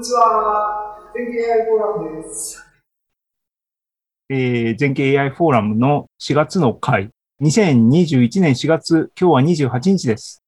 [0.00, 0.96] にちは。
[1.14, 2.66] 全景 AI フォーラムです。
[4.30, 7.10] えー、全景 AI フォーラムの4月の回。
[7.42, 10.42] 2021年4月、今日は28日です。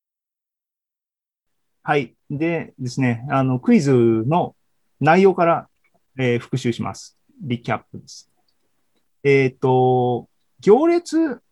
[1.83, 2.15] はい。
[2.30, 4.57] でですね、あの、クイズの
[5.01, 5.69] 内容から、
[6.19, 7.19] えー、復習します。
[7.43, 8.30] リキャップです。
[9.23, 10.30] えっ、ー、と、
[10.61, 11.43] 行列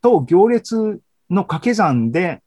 [0.00, 1.00] と行列
[1.30, 2.44] の掛け算で、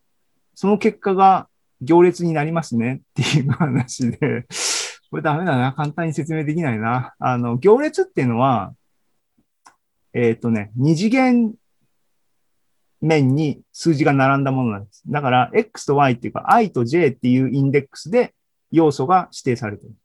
[0.55, 1.48] その結果が
[1.81, 4.45] 行列になりますねっていう話で、
[5.09, 5.73] これダメだな。
[5.73, 7.15] 簡単に説明できないな。
[7.19, 8.73] あの、行列っていうのは、
[10.13, 11.53] えっ、ー、とね、二次元
[13.01, 15.03] 面に数字が並んだものなんです。
[15.07, 18.33] だから、X と Y っていうか、I と J っていうインデックスで
[18.71, 19.95] 要素が指定されている。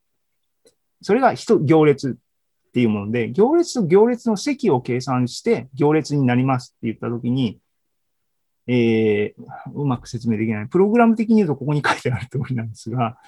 [1.03, 7.59] それが一行列っていうもので、行列と行列の積を計算して行列になりますって言ったときに、
[8.67, 10.67] えー、うまく説明できない。
[10.67, 13.19] プログラム的に言うとここに書いてある通りなんですが、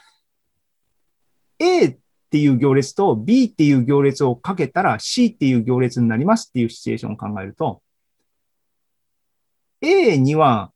[1.59, 1.99] A っ
[2.31, 7.83] ていう行列と B っていう行列をかけたら C っていう行列になりますっていうシチュエーションを考えると、
[9.83, 10.73] A には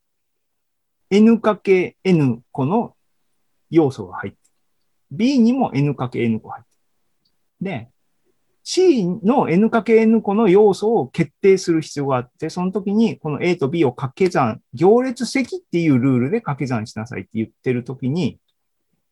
[1.11, 2.95] n×n 個の
[3.71, 4.39] 要素が入って、
[5.11, 6.71] B にも n×n 個入って。
[7.61, 7.91] で、
[8.63, 18.39] C の n×n 個の要素を決定する必要があって、その時にこの A と B を掛け算、行列積っていうルールで掛け算しなさいって言ってる時に、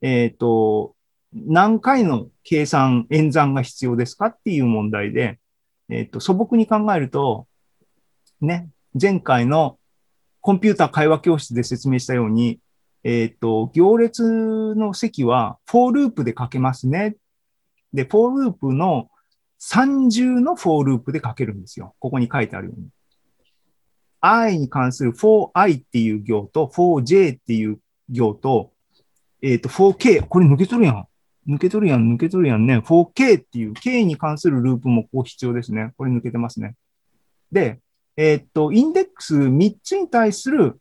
[0.01, 0.95] えっ、ー、と、
[1.33, 5.39] 何回の計算、演算が必要ですかっていう問題で、
[5.89, 7.47] えっ、ー、と、素朴に考えると、
[8.41, 8.69] ね、
[9.01, 9.79] 前回の
[10.41, 12.61] コンピューター会話教室で説明したように、
[13.05, 17.17] えっ、ー、と、行列の積は、フォーループで書けますね。
[17.93, 19.09] で、フォーループの
[19.59, 21.95] 三重のフォーループで書けるんですよ。
[21.99, 22.89] ここに書いてあるように。
[24.21, 28.73] i に関する 4i っていう行と 4j っていう行と、
[29.43, 31.07] えっ、ー、と 4k、これ抜け取るやん。
[31.49, 32.79] 抜け取るやん、抜け取るやんね。
[32.79, 35.93] 4k っていう k に関するループもここ必要ですね。
[35.97, 36.75] これ抜けてますね。
[37.51, 37.81] で、
[38.17, 40.81] えっ、ー、と、インデックス3つに対する、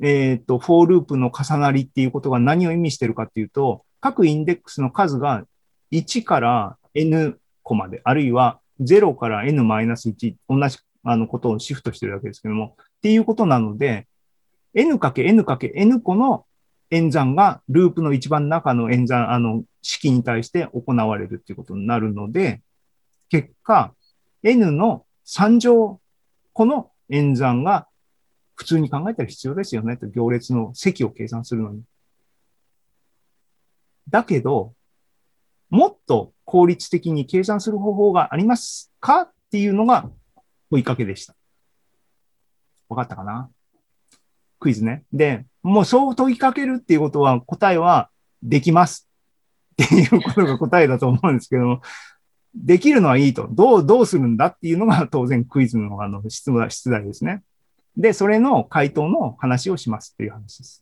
[0.00, 5.44] えっ、ー、と、フォーループの重なりっていうことが何を意味してるかっていうと、各インデックスの数が
[5.92, 14.06] 1から n まで、あるいは0から n-1、同じあのことをシフトしてるわけですけども、っていうことなので、
[14.74, 16.46] n×n×n 個の
[16.90, 22.62] 演算がループの一番中の演算、あの、式に対して行われるっていうことになるので、
[23.28, 23.94] 結果、
[24.42, 26.00] n の3乗、
[26.52, 27.88] この演算が
[28.54, 31.82] 普通に考えたら必要ですよねと、行列の積を計算するのに。
[34.08, 34.74] だけど、
[35.70, 39.22] もっと効率的に計算する方法がありますか？
[39.22, 40.10] っていうのが
[40.70, 41.34] 問いかけでした。
[42.90, 43.48] わかったかな？
[44.60, 45.04] クイズね。
[45.14, 48.10] で、もうそう問いかけるっていうことは答えは
[48.42, 49.08] できます
[49.82, 51.80] っていうことが答えだと思うんですけども、
[52.54, 53.48] できるのはいいと。
[53.50, 57.42] どう、どうするんだっていうのが当然クイズのあの質問、出題ですね。
[57.96, 60.81] で、それの回答の話をしますっていう話です。